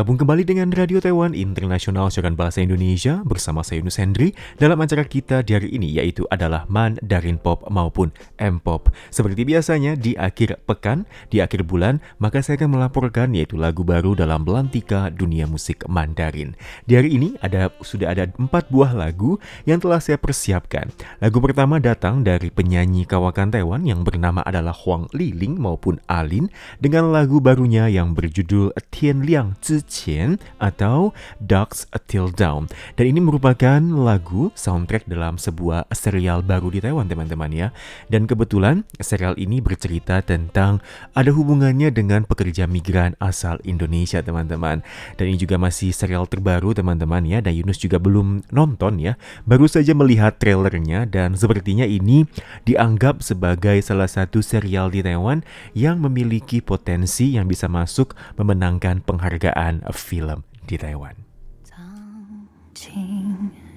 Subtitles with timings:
[0.00, 5.04] Bergabung kembali dengan Radio Taiwan Internasional Siaran Bahasa Indonesia bersama saya Yunus Hendri dalam acara
[5.04, 8.08] kita di hari ini yaitu adalah Mandarin Pop maupun
[8.40, 8.88] M-Pop.
[9.12, 14.16] Seperti biasanya di akhir pekan, di akhir bulan, maka saya akan melaporkan yaitu lagu baru
[14.16, 16.56] dalam belantika dunia musik Mandarin.
[16.88, 19.36] Di hari ini ada sudah ada empat buah lagu
[19.68, 20.88] yang telah saya persiapkan.
[21.20, 26.48] Lagu pertama datang dari penyanyi kawakan Taiwan yang bernama adalah Huang Liling maupun Alin
[26.80, 31.10] dengan lagu barunya yang berjudul Tian Liang 之前 atau
[31.42, 32.70] Ducks Till Dawn.
[32.94, 37.68] Dan ini merupakan lagu soundtrack dalam sebuah serial baru di Taiwan teman-teman ya.
[38.06, 40.78] Dan kebetulan serial ini bercerita tentang
[41.12, 44.86] ada hubungannya dengan pekerja migran asal Indonesia teman-teman.
[45.18, 47.42] Dan ini juga masih serial terbaru teman-teman ya.
[47.42, 49.18] Dan Yunus juga belum nonton ya.
[49.42, 52.28] Baru saja melihat trailernya dan sepertinya ini
[52.68, 59.69] dianggap sebagai salah satu serial di Taiwan yang memiliki potensi yang bisa masuk memenangkan penghargaan
[59.70, 61.14] and a film di Taiwan.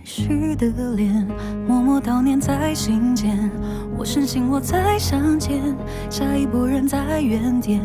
[0.06, 1.26] 虚的脸，
[1.66, 3.50] 默默悼念在心间。
[3.98, 5.62] 我深信我再相见，
[6.10, 7.82] 下一波人在原点，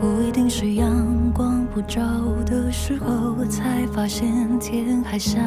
[0.00, 2.02] 不一定是阳光普照
[2.44, 5.40] 的时候，才发现天还相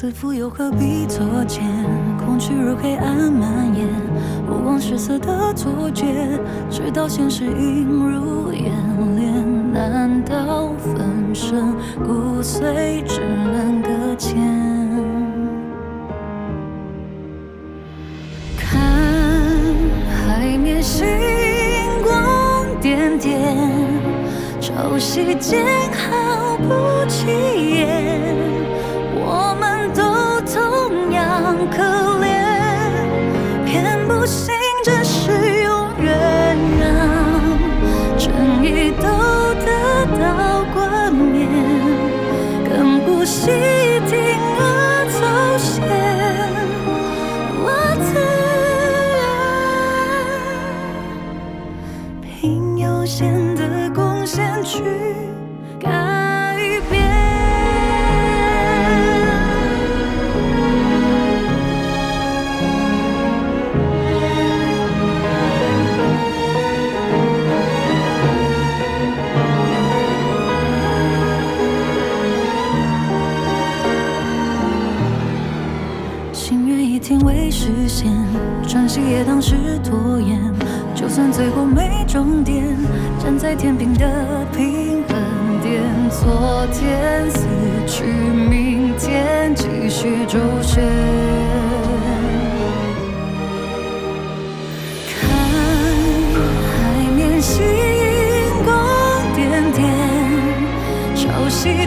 [0.00, 1.60] 似乎又何必作践？
[2.24, 3.84] 空虚如黑暗蔓延，
[4.48, 6.06] 目光失色的错觉，
[6.70, 8.72] 直到现实映入眼
[9.16, 9.72] 帘。
[9.72, 11.74] 难道粉身
[12.06, 14.36] 骨髓只能搁浅？
[18.56, 18.80] 看
[20.28, 21.08] 海面星
[22.04, 23.52] 光点点，
[24.60, 27.26] 潮汐间毫不起
[27.80, 28.27] 眼。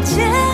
[0.03, 0.50] 结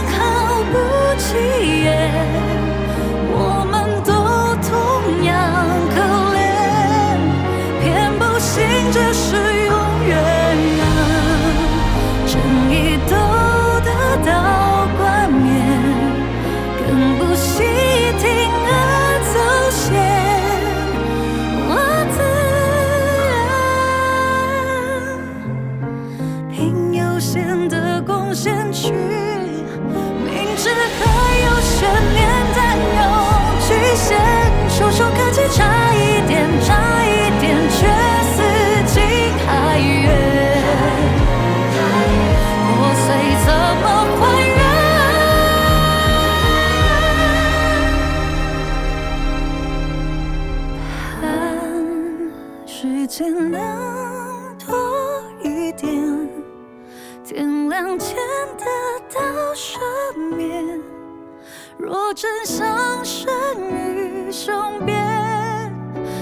[53.17, 56.29] 盼时间能多一点，
[57.25, 58.15] 天亮前
[58.57, 58.65] 得
[59.11, 59.19] 到
[59.55, 59.79] 赦
[60.35, 60.79] 免。
[61.79, 63.27] 若真相生
[63.71, 64.95] 于雄辩，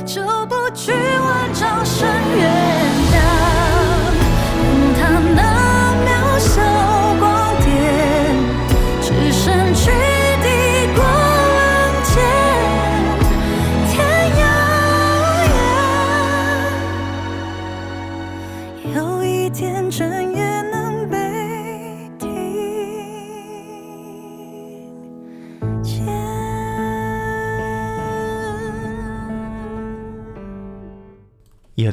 [0.06, 0.94] 就不惧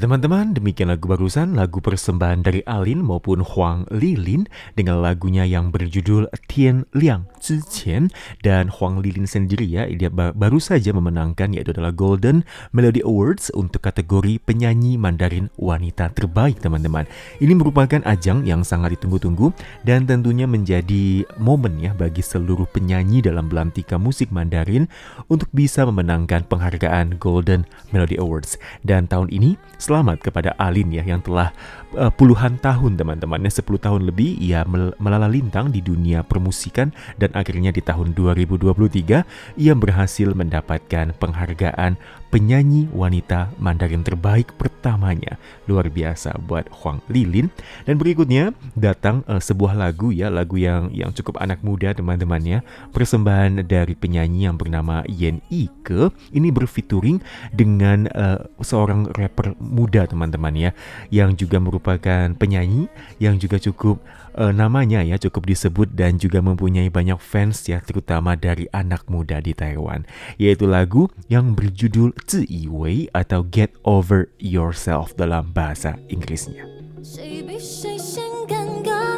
[0.03, 6.27] teman-teman, demikian lagu barusan, lagu persembahan dari Alin maupun Huang Lilin dengan lagunya yang berjudul
[6.51, 8.07] Tian Liang 之前
[8.47, 13.83] dan Huang Lilin sendiri ya dia baru saja memenangkan yaitu adalah Golden Melody Awards untuk
[13.83, 17.11] kategori penyanyi Mandarin wanita terbaik teman-teman.
[17.43, 19.51] Ini merupakan ajang yang sangat ditunggu-tunggu
[19.83, 24.87] dan tentunya menjadi momen ya bagi seluruh penyanyi dalam belantika musik Mandarin
[25.27, 28.55] untuk bisa memenangkan penghargaan Golden Melody Awards.
[28.87, 31.51] Dan tahun ini selamat kepada Alin ya yang telah
[31.97, 33.51] uh, puluhan tahun teman-temannya.
[33.53, 34.65] 10 tahun lebih ia
[34.99, 41.97] melala lintang di dunia permusikan dan akhirnya di tahun 2023 ia berhasil mendapatkan penghargaan
[42.33, 45.37] penyanyi wanita Mandarin terbaik pertamanya.
[45.69, 47.53] Luar biasa buat Huang Lilin.
[47.85, 52.65] Dan berikutnya datang uh, sebuah lagu ya, lagu yang yang cukup anak muda teman-temannya.
[52.91, 56.09] Persembahan dari penyanyi yang bernama Yen Ike.
[56.33, 57.21] Ini berfeaturing
[57.53, 60.71] dengan uh, seorang rapper muda teman-teman ya,
[61.13, 62.89] yang juga merupakan penyanyi
[63.21, 64.01] yang juga cukup
[64.38, 69.42] uh, namanya ya cukup disebut dan juga mempunyai banyak fans ya terutama dari anak muda
[69.44, 70.08] di Taiwan
[70.40, 76.64] yaitu lagu yang berjudul 自以为 atau Get Over Yourself dalam bahasa Inggrisnya.
[77.04, 79.18] 谁比谁先尴尬，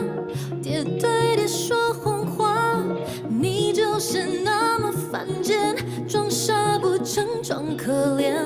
[0.61, 2.77] 叠对叠说谎话，
[3.29, 5.75] 你就是那么犯贱，
[6.07, 8.42] 装傻不成装可怜。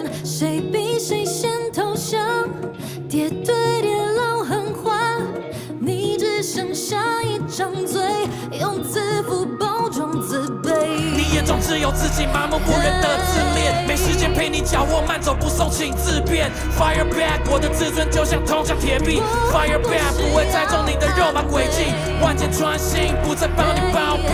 [11.68, 16.50] 只有自己麻木不仁的自恋，没时间陪你脚握慢走不送，请自便。
[16.78, 19.20] Fire back，我的自尊就像铜墙铁壁。
[19.52, 21.92] Fire back，不会猜中你的肉麻诡计，
[22.22, 24.32] 万箭穿心，不再帮你包庇。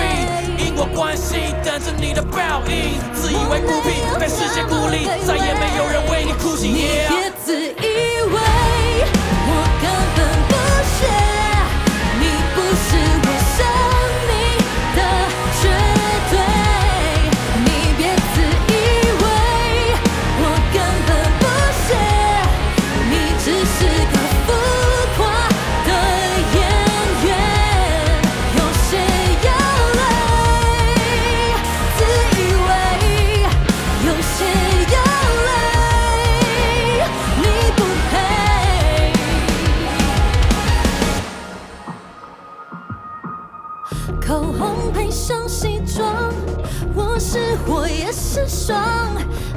[0.63, 6.69] 因果关系等着你的报应，自以为孤僻，被世界孤立，再也没有人为你哭泣。
[6.69, 7.34] 你
[44.93, 46.32] 配上西装，
[46.94, 48.76] 我是火也是霜，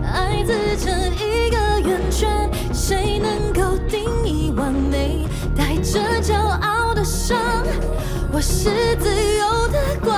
[0.03, 5.25] 爱自成一个圆圈，谁能够定义完美？
[5.55, 7.37] 带着骄傲的伤，
[8.31, 10.17] 我是自由的光，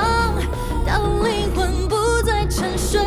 [0.85, 3.01] 当灵魂不再沉睡，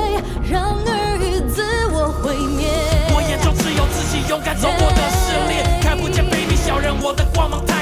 [0.50, 1.62] 让耳语自
[1.92, 2.68] 我毁灭。
[3.14, 7.81] 我眼中只有自己勇敢走过的试炼，看不见卑鄙小人，我的光芒太。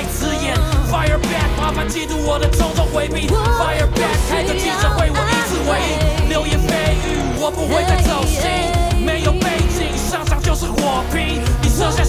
[0.91, 3.29] Fire back，麻烦嫉妒我的种种回避。
[3.29, 6.29] Fire back，开个记者会，我一次回应。
[6.29, 8.43] 流言蜚语，我不会再走心。
[8.99, 11.41] 没有背景，上场就是火拼。
[11.63, 12.03] 你设下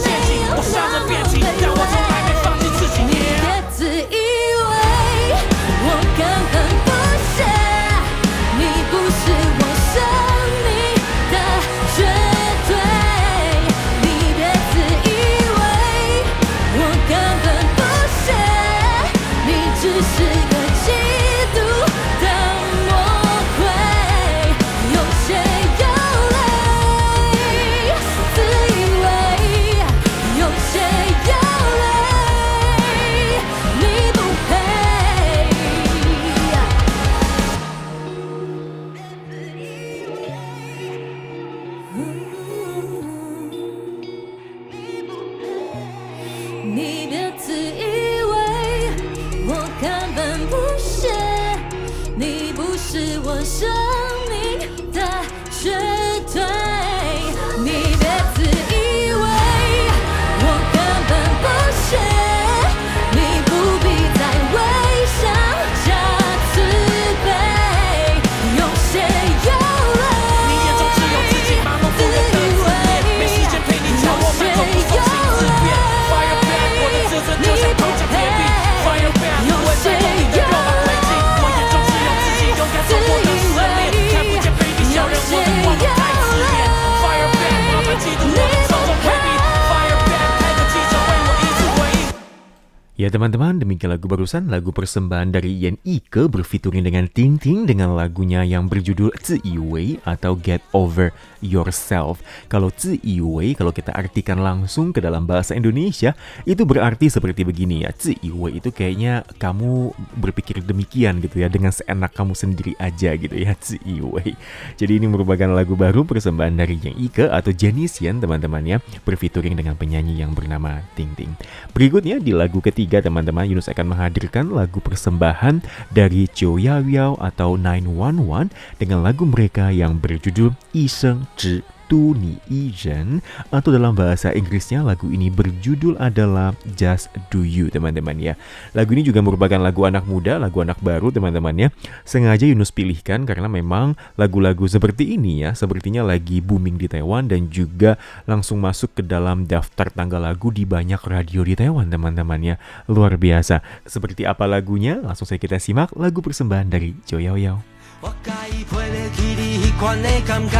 [93.01, 97.97] Ya teman-teman, demikian lagu barusan, lagu persembahan dari Yan Ike berfituring dengan Ting Ting dengan
[97.97, 101.09] lagunya yang berjudul Zi Wei atau Get Over
[101.41, 102.21] Yourself.
[102.45, 106.13] Kalau Zi Wei, kalau kita artikan langsung ke dalam bahasa Indonesia,
[106.45, 107.89] itu berarti seperti begini ya.
[107.89, 113.33] Zi Wei itu kayaknya kamu berpikir demikian gitu ya, dengan seenak kamu sendiri aja gitu
[113.33, 114.37] ya, Zi Wei.
[114.77, 118.77] Jadi ini merupakan lagu baru persembahan dari Yan Ike atau Janisian teman-teman ya,
[119.09, 121.33] berfituring dengan penyanyi yang bernama Ting Ting.
[121.73, 127.55] Berikutnya di lagu ketiga teman-teman Yunus akan menghadirkan lagu persembahan dari Cho Yao Yao atau
[127.55, 133.19] 911 dengan lagu mereka yang berjudul Iseng Zhi Tu Ni Yi Ren
[133.51, 138.39] atau dalam bahasa Inggrisnya lagu ini berjudul adalah Just Do You teman-teman ya.
[138.71, 141.67] Lagu ini juga merupakan lagu anak muda, lagu anak baru teman-teman ya.
[142.07, 147.51] Sengaja Yunus pilihkan karena memang lagu-lagu seperti ini ya sepertinya lagi booming di Taiwan dan
[147.51, 152.55] juga langsung masuk ke dalam daftar tanggal lagu di banyak radio di Taiwan teman-teman ya.
[152.87, 153.59] Luar biasa.
[153.83, 154.95] Seperti apa lagunya?
[155.03, 157.80] Langsung saya kita simak lagu persembahan dari Jo Yao Yao.
[158.03, 160.57] 我介意陪你去你迄款的感觉，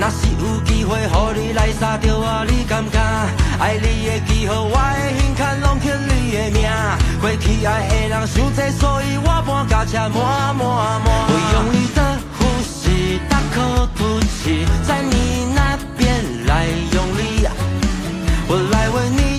[0.00, 3.28] 若是有机会，互你来杀着我，你敢不敢？
[3.60, 6.64] 爱你的记号，我的心坎拢刻你的名。
[7.20, 10.64] 过去爱的人伤多，所以我搬驾车满满
[11.04, 11.06] 满。
[11.28, 12.00] 我用力的
[12.38, 17.46] 呼吸，大口吐气，在你那边来用力，
[18.48, 19.29] 我来为你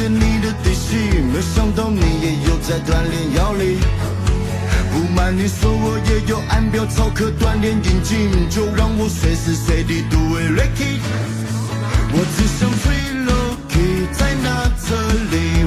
[0.00, 0.96] 去了解你的底细，
[1.30, 3.78] 没想到你也有在锻炼腰力。
[4.90, 11.00] 不瞒你说，我也有按表操课锻炼眼睛，就让我随时随地都为 Ricky。
[12.12, 12.96] 我只想吹
[13.28, 14.96] Lucky，在那这
[15.30, 15.64] 里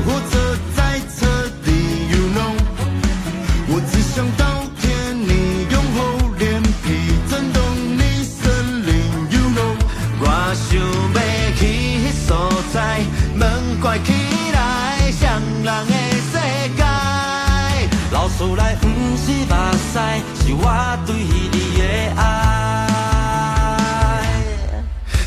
[18.44, 19.54] 出来不是目
[19.94, 19.96] 屎，
[20.44, 20.66] 是我
[21.06, 21.48] 对你
[21.78, 21.82] 的
[22.20, 22.22] 爱。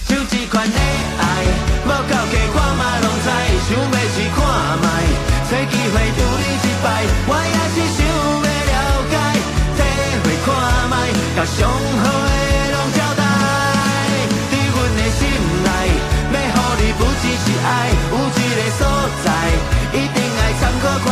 [0.06, 1.22] 就这款的爱，
[1.86, 3.26] 无够格我嘛拢知，
[3.64, 4.38] 想要试看
[4.82, 4.84] 卖，
[5.48, 6.86] 找机会拄你一摆，
[7.26, 8.76] 我也是想要了
[9.10, 9.14] 解，
[9.78, 9.80] 体
[10.24, 10.46] 会看
[10.90, 10.94] 卖，
[11.36, 11.56] 甲上
[12.02, 12.30] 好的
[18.78, 18.86] 所
[19.24, 19.30] 在
[19.92, 21.05] 一定爱唱歌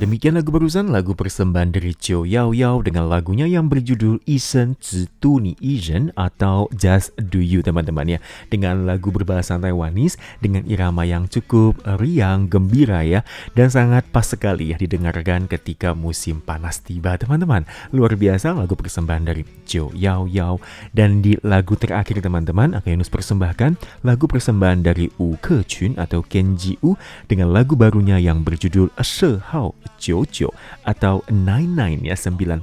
[0.00, 5.04] demikian lagu barusan lagu persembahan dari Chiu Yao Yao dengan lagunya yang berjudul Isen Zi
[5.20, 8.18] Tu Ni Izen atau Just Do You teman-teman ya.
[8.48, 13.20] Dengan lagu berbahasa Taiwanese dengan irama yang cukup riang gembira ya
[13.52, 17.68] dan sangat pas sekali ya didengarkan ketika musim panas tiba teman-teman.
[17.92, 20.56] Luar biasa lagu persembahan dari Chiu Yao Yao.
[20.96, 26.24] Dan di lagu terakhir teman-teman akan Yunus persembahkan lagu persembahan dari U Ke Chun atau
[26.24, 26.96] Kenji U
[27.28, 30.54] dengan lagu barunya yang berjudul Se Hao Jojo
[30.86, 32.62] atau Nine Nine ya 99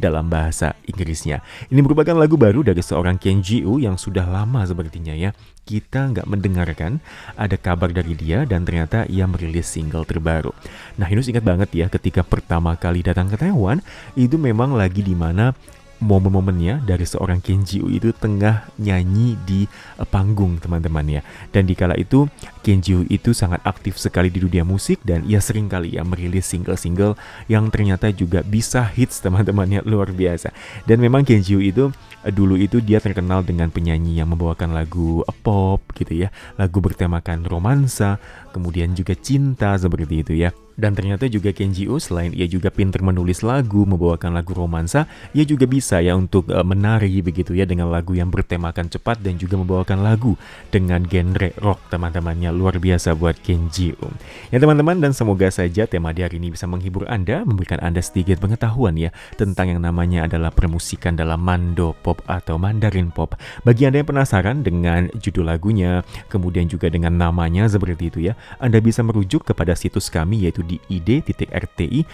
[0.00, 1.44] dalam bahasa Inggrisnya.
[1.70, 5.30] Ini merupakan lagu baru dari seorang Kenji U yang sudah lama sepertinya ya
[5.64, 7.00] kita nggak mendengarkan
[7.40, 10.52] ada kabar dari dia dan ternyata ia merilis single terbaru.
[11.00, 13.80] Nah, Yunus ingat banget ya ketika pertama kali datang ke Taiwan,
[14.14, 15.56] itu memang lagi di mana
[16.04, 19.64] momen-momennya dari seorang Kenji U itu tengah nyanyi di
[19.96, 21.22] uh, panggung teman-teman ya.
[21.48, 22.28] Dan di kala itu
[22.60, 26.44] Kenji U itu sangat aktif sekali di dunia musik dan ia sering kali ya merilis
[26.44, 27.16] single-single
[27.48, 30.52] yang ternyata juga bisa hits teman-temannya luar biasa.
[30.84, 35.24] Dan memang Kenji U itu uh, dulu itu dia terkenal dengan penyanyi yang membawakan lagu
[35.40, 36.28] pop gitu ya,
[36.60, 38.20] lagu bertemakan romansa,
[38.52, 40.52] kemudian juga cinta seperti itu ya.
[40.74, 45.46] Dan ternyata juga Kenji U selain ia juga pinter menulis lagu, membawakan lagu romansa, ia
[45.46, 49.54] juga bisa ya untuk uh, menari begitu ya dengan lagu yang bertemakan cepat dan juga
[49.54, 50.34] membawakan lagu
[50.74, 54.10] dengan genre rock teman-temannya luar biasa buat Kenji U.
[54.50, 58.42] Ya teman-teman dan semoga saja tema di hari ini bisa menghibur Anda, memberikan Anda sedikit
[58.42, 63.38] pengetahuan ya tentang yang namanya adalah permusikan dalam Mando Pop atau Mandarin Pop.
[63.62, 68.82] Bagi Anda yang penasaran dengan judul lagunya, kemudian juga dengan namanya seperti itu ya, Anda
[68.82, 72.04] bisa merujuk kepada situs kami yaitu di id.rti.org.tw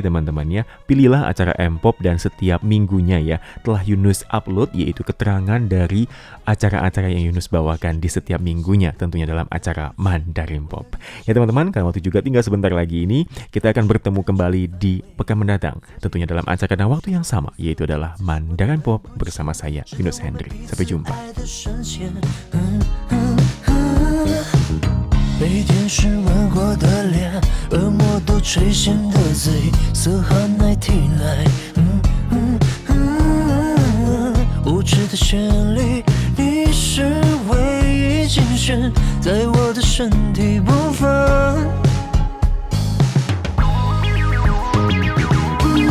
[0.00, 0.62] teman-teman ya.
[0.84, 6.06] Pilihlah acara M-Pop dan setiap minggunya ya telah Yunus upload yaitu keterangan dari
[6.46, 10.86] acara-acara yang Yunus bawakan di setiap minggunya tentunya dalam acara Mandarin Pop.
[11.26, 15.40] Ya teman-teman, karena waktu juga tinggal sebentar lagi ini kita akan bertemu kembali di pekan
[15.40, 20.20] mendatang tentunya dalam acara dan waktu yang sama yaitu adalah Mandarin Pop bersama saya Yunus
[20.20, 20.52] Hendri.
[20.68, 21.14] Sampai jumpa.
[25.38, 27.30] 被电视吻过的脸，
[27.70, 31.44] 恶魔都垂涎的嘴，色和奶提来。
[31.74, 32.00] 嗯
[32.30, 35.38] 嗯嗯，无知的旋
[35.74, 36.02] 律，
[36.36, 37.02] 你是
[37.50, 38.90] 唯一精选
[39.20, 41.06] 在我的身体部分。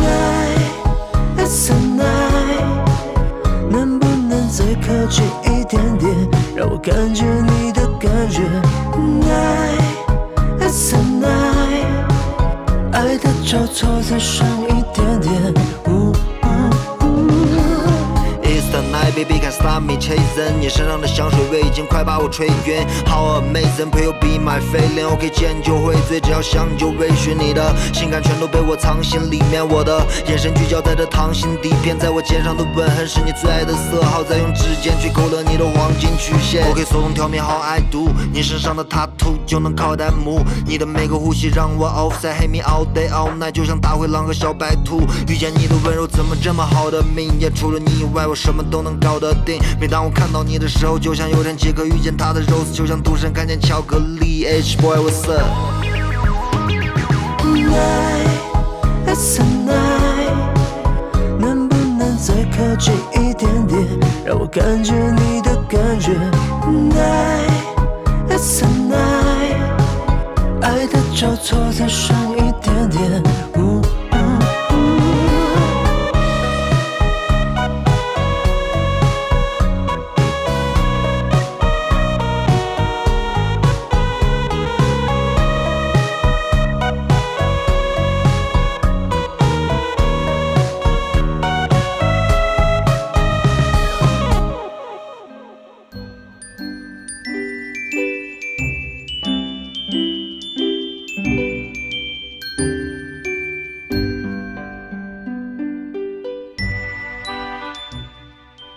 [0.08, 0.56] 爱
[1.38, 6.12] ，It's a night，能不能再靠近一点点，
[6.56, 8.42] 让我感觉你的感觉。
[9.20, 9.80] Night,
[10.60, 11.86] it's a night，
[12.92, 14.46] 爱的交错再深
[19.16, 20.58] baby can't stop me chasing。
[20.60, 22.86] 你身上的香水味已经快把我吹晕。
[23.06, 25.06] How amazing, will you be my feeling?
[25.08, 27.34] OK，见就会醉，只要想你就微醺。
[27.34, 36.70] 你的性感全都被我藏心里面，我的眼神聚焦在这糖心底片，在我肩上的吻痕是你最爱的色号，再用指尖去勾勒你的黄金曲线。
[36.70, 40.44] OK，手动挑眉好爱读，你身上的 tattoo 就能靠弹幕。
[40.66, 45.00] 你的每个呼吸让我 offside，hit me all day all night，就像大灰狼和小白兔。
[45.26, 47.32] 遇见你的温柔怎么这么好的命？
[47.40, 49.62] 也除了你以外，我什么都能搞得定。
[49.80, 54.44] 每当我看到你的时候，就像有天杰克遇见他的 Rose，就像赌神看见巧克力。
[54.44, 56.66] H boy what's up？Night,
[59.06, 60.34] it's a night，
[61.38, 63.86] 能不能再靠近一点点，
[64.24, 66.10] 让我感觉你的感觉。
[66.66, 67.48] Night,
[68.28, 69.54] it's a night，
[70.62, 73.22] 爱的交错再深一点点。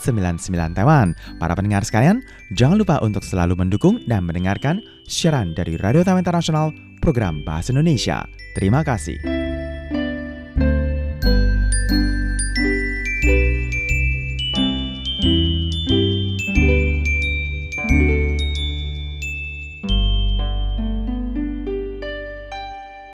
[0.00, 1.14] 11199 Taiwan.
[1.38, 6.74] Para pendengar sekalian, jangan lupa untuk selalu mendukung dan mendengarkan siaran dari Radio Taman Internasional
[6.98, 8.24] program Bahasa Indonesia.
[8.56, 9.43] Terima kasih.